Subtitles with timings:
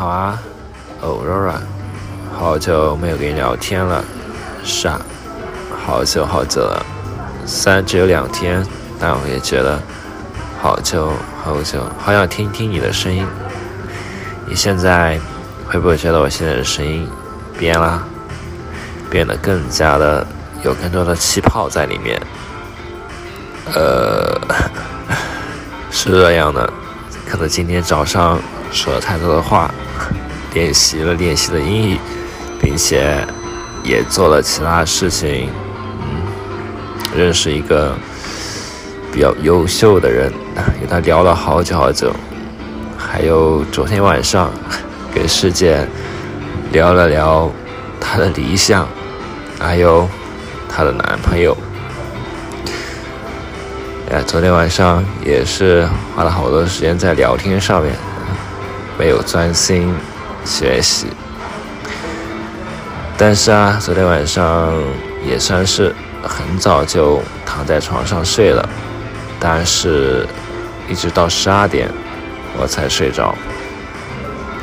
[0.00, 0.38] 好啊，
[1.02, 1.60] 欧若软，
[2.34, 4.02] 好久没有跟你聊天了，
[4.64, 4.98] 是啊，
[5.84, 6.82] 好久好久了，
[7.44, 8.66] 虽然只有两天，
[8.98, 9.78] 但我也觉得
[10.62, 11.12] 好久
[11.44, 13.26] 好久，好想听听你的声音。
[14.46, 15.20] 你现在
[15.68, 17.06] 会不会觉得我现在的声音
[17.58, 18.02] 变了，
[19.10, 20.26] 变得更加的
[20.62, 22.18] 有更多的气泡在里面？
[23.74, 24.40] 呃，
[25.92, 26.72] 是这样的，
[27.28, 28.40] 可能今天早上。
[28.72, 29.68] 说了太多的话，
[30.52, 31.98] 练习了练习了英语，
[32.60, 33.24] 并且
[33.84, 35.48] 也做了其他事情，
[36.02, 36.22] 嗯，
[37.16, 37.94] 认识一个
[39.12, 40.32] 比较优秀的人，
[40.82, 42.12] 与他聊了好久好久，
[42.98, 44.50] 还有昨天晚上
[45.14, 45.86] 跟师姐
[46.72, 47.50] 聊了聊
[48.00, 48.86] 她的理想，
[49.58, 50.08] 还有
[50.68, 51.56] 她的男朋友，
[54.10, 57.94] 哎，昨天晚上也是花了好多时间在聊天上面。
[58.98, 59.94] 没有专心
[60.44, 61.06] 学习，
[63.16, 64.72] 但是啊，昨天晚上
[65.24, 68.68] 也算是很早就躺在床上睡了，
[69.38, 70.26] 但是
[70.88, 71.88] 一直到十二点
[72.58, 73.34] 我才睡着，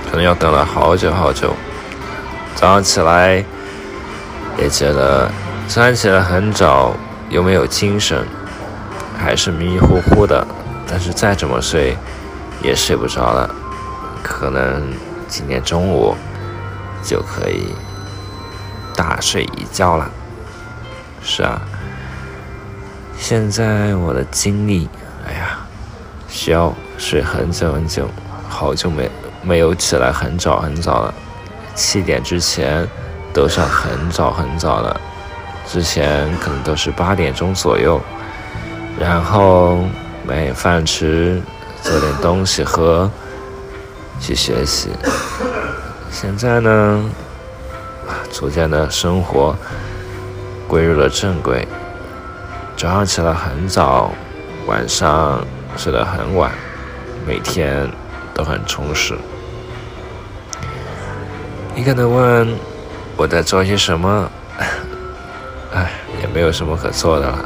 [0.09, 1.53] 可能要等了好久好久。
[2.55, 3.43] 早上起来
[4.57, 5.31] 也觉得
[5.67, 6.95] 虽然起来很早，
[7.29, 8.25] 又没有精神，
[9.17, 10.45] 还是迷迷糊糊的，
[10.87, 11.95] 但是再怎么睡
[12.63, 13.49] 也睡不着了。
[14.23, 14.91] 可能
[15.27, 16.15] 今天中午
[17.03, 17.73] 就可以
[18.95, 20.09] 大睡一觉了。
[21.21, 21.61] 是啊，
[23.17, 24.87] 现在我的精力，
[25.27, 25.59] 哎呀，
[26.29, 28.07] 需要睡很久很久，
[28.47, 29.09] 好久没
[29.41, 31.13] 没有起来很早很早了。
[31.75, 32.87] 七点之前
[33.33, 34.99] 都算很早很早了，
[35.67, 38.01] 之前可能都是八点钟左右，
[38.99, 39.79] 然后
[40.25, 41.41] 买饭吃，
[41.83, 43.09] 做点东西喝。
[44.19, 44.89] 去学习。
[46.11, 47.09] 现在呢，
[48.31, 49.55] 逐渐的生活
[50.67, 51.67] 归入了正轨。
[52.75, 54.11] 早上起来很早，
[54.67, 55.45] 晚上
[55.75, 56.51] 睡得很晚，
[57.25, 57.89] 每天
[58.33, 59.17] 都很充实。
[61.75, 62.55] 你可能问
[63.15, 64.29] 我在做些什么？
[65.73, 65.91] 哎，
[66.21, 67.45] 也没有什么可做的了，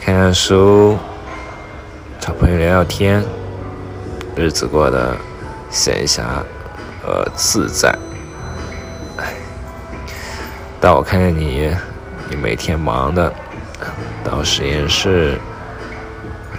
[0.00, 0.98] 看看书，
[2.20, 3.24] 找朋友聊聊天。
[4.36, 5.16] 日子过得
[5.70, 6.22] 闲暇
[7.06, 7.96] 而自在，
[9.16, 9.32] 哎，
[10.80, 11.70] 但我看见你，
[12.28, 13.32] 你每天忙的
[14.24, 15.38] 到实验室，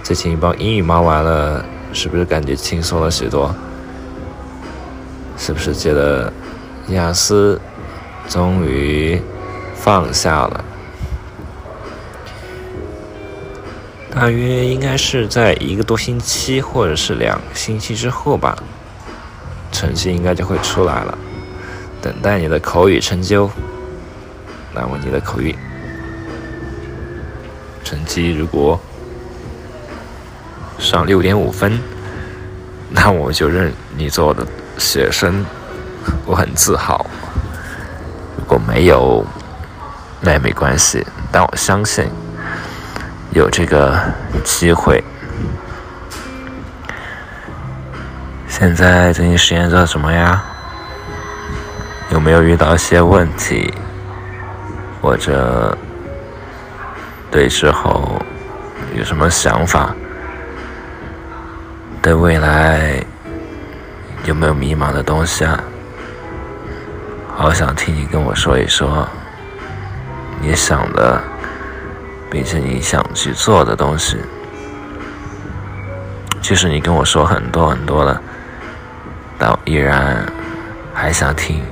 [0.02, 3.54] 最近一帮英语忙完了，是不是感觉轻松了许多？
[5.36, 6.32] 是不是觉得
[6.88, 7.60] 雅思
[8.26, 9.20] 终于
[9.74, 10.64] 放下了？
[14.18, 18.56] 大约应该是在一个多星期或者是两星期之后吧，
[19.70, 21.18] 成绩应该就会出来了。
[22.00, 23.50] 等待你的口语成就。
[24.72, 25.54] 那么你的口语
[27.84, 28.80] 成绩如果
[30.78, 31.78] 上六点五分，
[32.88, 34.46] 那我就认你做我的
[34.78, 35.44] 学生，
[36.24, 37.04] 我很自豪。
[38.38, 39.22] 如果没有，
[40.22, 42.06] 那也没关系，但我相信。
[43.36, 44.00] 有这个
[44.42, 45.04] 机会。
[48.48, 50.42] 现在最近实验做什么呀？
[52.08, 53.74] 有没有遇到一些问题？
[55.02, 55.76] 或者
[57.30, 58.18] 对之后
[58.94, 59.94] 有什么想法？
[62.00, 63.04] 对未来
[64.24, 65.62] 有没有迷茫的东西啊？
[67.36, 69.06] 好想听你跟我说一说
[70.40, 71.22] 你想的。
[72.30, 74.18] 并且你想去做的东西，
[76.42, 78.20] 即使你跟我说很多很多了，
[79.38, 80.24] 但我依然
[80.92, 81.62] 还想听。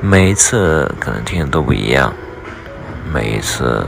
[0.00, 2.12] 每一次可能听的都不一样，
[3.12, 3.84] 每一次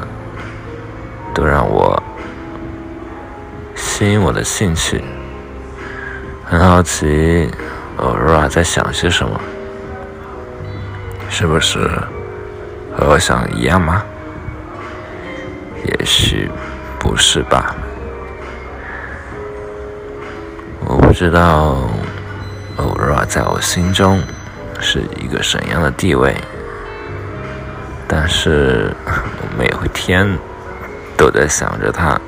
[1.32, 2.02] 都让我
[3.74, 5.04] 吸引我的兴趣。
[6.44, 7.48] 很好奇，
[7.96, 9.40] 欧若拉在想些什么？
[11.28, 11.78] 是不是
[12.96, 14.02] 和我想的一样吗？
[15.98, 16.48] 也许
[16.98, 17.74] 不是吧，
[20.86, 21.90] 我不知道
[22.76, 24.22] 欧若在我心中
[24.80, 26.34] 是一个什么样的地位，
[28.06, 30.38] 但是我每天
[31.16, 32.20] 都在想着他。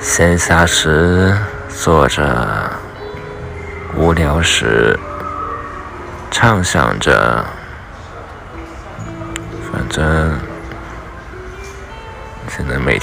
[0.00, 1.36] 闲暇时
[1.68, 2.70] 坐着，
[3.94, 4.98] 无聊时
[6.30, 7.44] 畅想着，
[9.70, 10.49] 反正。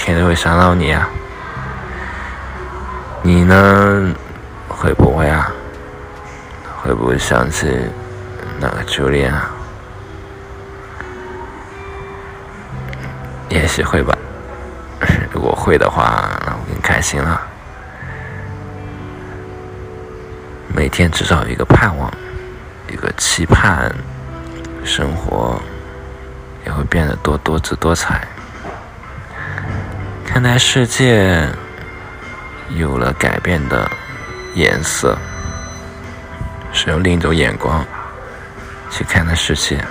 [0.08, 1.06] 天都会想到你啊，
[3.20, 4.14] 你呢？
[4.66, 5.52] 会不会啊？
[6.82, 7.70] 会不会想起
[8.58, 9.50] 那个初恋啊？
[13.50, 14.16] 也许会吧。
[15.30, 17.42] 如果会的话，那我更开心了。
[20.74, 22.10] 每天至少有一个盼望，
[22.90, 23.94] 一个期盼，
[24.86, 25.60] 生活
[26.64, 28.26] 也会变得多多姿多彩。
[30.30, 31.48] 看待世界
[32.76, 33.90] 有了改变的
[34.54, 35.18] 颜色，
[36.70, 37.82] 是用另一种眼光
[38.90, 39.82] 去看待世界。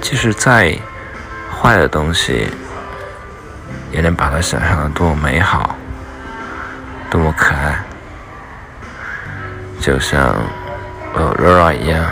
[0.00, 0.76] 即使再
[1.52, 2.48] 坏的东西，
[3.92, 5.76] 也能把它想象的多么美好，
[7.10, 7.78] 多么可爱。
[9.80, 10.34] 就像
[11.14, 12.04] 呃 Rora 一样，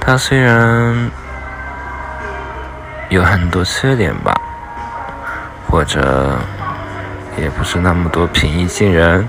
[0.00, 1.10] 他虽然
[3.08, 4.34] 有很多缺点吧，
[5.68, 6.38] 或者
[7.36, 9.28] 也不是那么多平易近人，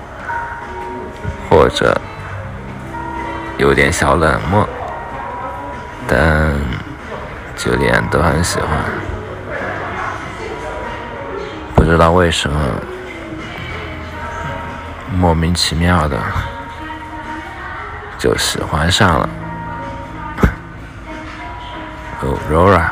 [1.48, 2.00] 或者
[3.56, 4.68] 有点小冷漠，
[6.06, 6.52] 但
[7.56, 8.68] 就连都很喜欢，
[11.74, 12.60] 不知道为什么。
[15.10, 16.18] 莫名其妙的
[18.18, 19.28] 就喜欢上了
[22.20, 22.88] 哦，Rora，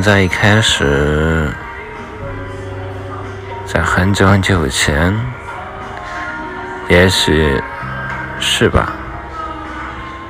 [0.00, 1.52] 在一开始，
[3.66, 5.18] 在很久很久以前，
[6.88, 7.62] 也许
[8.38, 8.92] 是吧，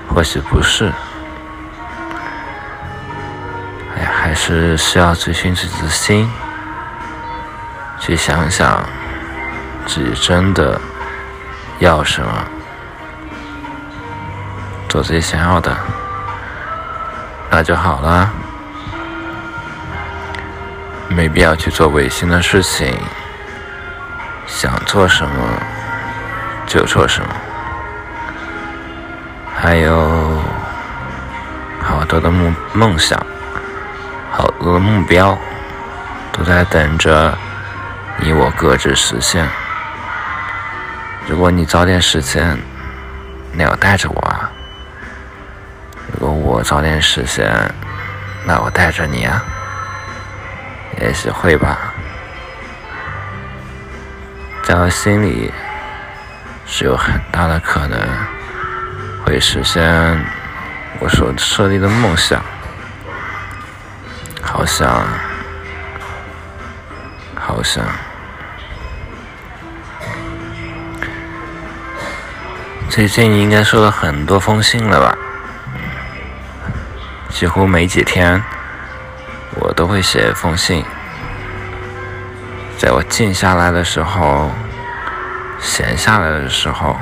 [0.08, 0.92] 或许不是，
[3.96, 6.28] 哎，还是需要追寻自己的心。
[8.00, 8.82] 去想想
[9.86, 10.80] 自己真的
[11.78, 12.30] 要什么，
[14.88, 15.76] 做自己想要的，
[17.50, 18.30] 那就好了。
[21.18, 22.96] 没必要去做违心的事情，
[24.46, 25.60] 想做什么
[26.64, 27.28] 就做什么。
[29.52, 30.40] 还有
[31.82, 33.18] 好多的梦梦想，
[34.30, 35.36] 好多的目标，
[36.30, 37.36] 都在等着。
[38.18, 39.44] 你我各自实现。
[41.26, 42.56] 如果你早点实现，
[43.50, 44.46] 那要带着我啊；
[46.12, 47.52] 如果我早点实现，
[48.44, 49.44] 那我带着你啊。
[51.00, 51.94] 也许会吧，
[54.64, 55.52] 在我心里
[56.66, 57.98] 是有很大的可能
[59.24, 59.82] 会实现
[60.98, 62.42] 我所设立的梦想。
[64.42, 65.06] 好想，
[67.36, 67.84] 好想。
[72.88, 75.16] 最近应该收到很多封信了吧？
[77.28, 78.42] 几乎没几天，
[79.60, 80.84] 我都会写一封信。
[82.76, 84.50] 在我静下来的时候，
[85.60, 86.96] 闲下来的时候，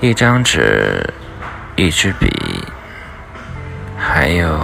[0.00, 1.12] 一张纸，
[1.76, 2.28] 一支笔，
[3.98, 4.60] 还有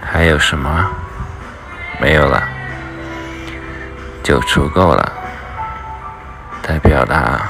[0.00, 0.90] 还有什么？
[2.00, 2.42] 没有了，
[4.22, 5.12] 就足够了。
[6.68, 7.48] 来表达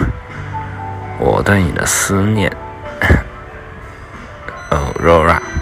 [1.18, 2.48] 我对你的思念，
[4.70, 5.57] 哦，Rora。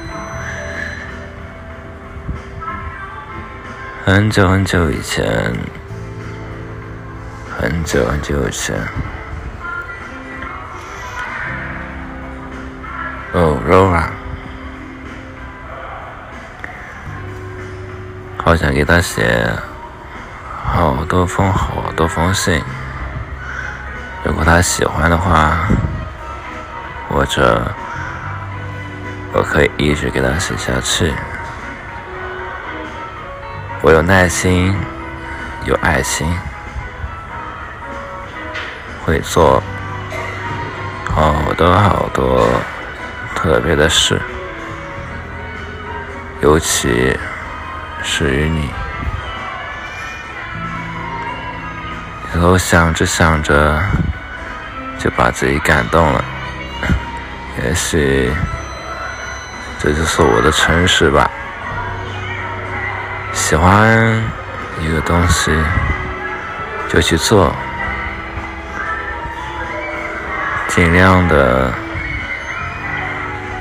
[4.07, 5.53] 很久很久以前，
[7.59, 8.73] 很久很久以前，
[13.33, 14.05] 哦，Rora，
[18.45, 19.45] 好想给他写
[20.63, 22.63] 好多封好多封信。
[24.23, 25.67] 如果他喜欢的话，
[27.09, 27.61] 或者
[29.33, 31.13] 我可以一直给他写下去。
[33.83, 34.75] 我有耐心，
[35.65, 36.27] 有爱心，
[39.05, 39.63] 会做
[41.05, 42.49] 好多好多
[43.35, 44.21] 特别的事，
[46.41, 47.19] 尤其
[48.03, 48.71] 是与你。
[52.35, 53.83] 以后想着想着。
[54.99, 56.25] 就把自己感动了，
[57.63, 58.33] 也许
[59.79, 61.31] 这就是我的诚实吧。
[63.49, 64.21] 喜欢
[64.81, 65.57] 一个东西
[66.89, 67.55] 就去做，
[70.67, 71.73] 尽量的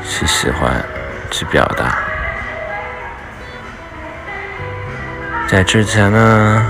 [0.04, 0.84] 去喜欢，
[1.30, 2.00] 去表达。
[5.48, 6.66] 在之前呢，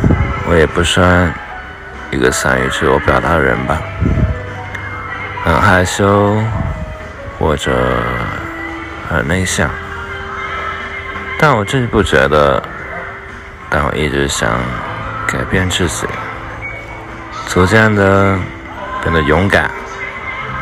[0.50, 1.34] 我也不算
[2.12, 3.82] 一个善于自我表达的人吧。
[5.46, 6.38] 很害羞，
[7.40, 7.72] 或者
[9.10, 9.70] 很内向，
[11.40, 12.62] 但我真是不觉得。
[13.70, 14.50] 但我一直想
[15.28, 16.08] 改变自己，
[17.48, 18.38] 逐渐的
[19.02, 19.70] 变得勇敢，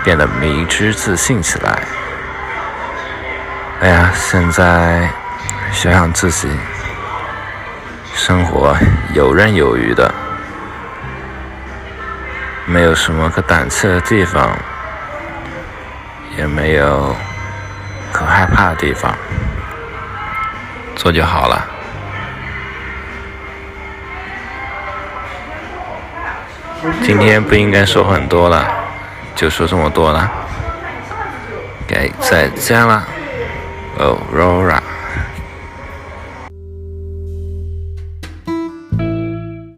[0.03, 1.79] 变得迷之自信起来。
[3.81, 5.09] 哎呀，现在
[5.71, 6.49] 想想自己，
[8.15, 8.75] 生活
[9.13, 10.13] 游刃有余的，
[12.65, 14.57] 没有什么可胆怯的地方，
[16.37, 17.13] 也没有
[18.13, 19.13] 可害怕的地方，
[20.95, 21.67] 做就好了。
[27.01, 28.67] 今天不应该说很多了，
[29.35, 30.29] 就说这么多了，
[31.87, 33.07] 该再见了，
[33.97, 34.92] 哦，Rora。